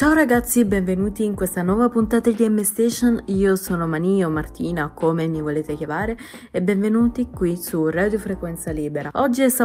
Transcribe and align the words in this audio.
Ciao 0.00 0.14
ragazzi, 0.14 0.64
benvenuti 0.64 1.24
in 1.24 1.34
questa 1.34 1.60
nuova 1.60 1.90
puntata 1.90 2.30
di 2.30 2.48
M 2.48 2.62
Station. 2.62 3.22
Io 3.26 3.54
sono 3.54 3.86
Mani 3.86 4.24
o 4.24 4.30
Martina, 4.30 4.88
come 4.94 5.26
mi 5.26 5.42
volete 5.42 5.76
chiamare, 5.76 6.16
e 6.50 6.62
benvenuti 6.62 7.28
qui 7.28 7.54
su 7.58 7.86
Radio 7.90 8.18
Frequenza 8.18 8.70
Libera. 8.70 9.10
Oggi 9.12 9.42
è 9.42 9.50
sabato 9.50 9.58